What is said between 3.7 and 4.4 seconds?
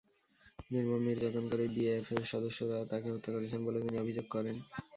তিনি অভিযোগ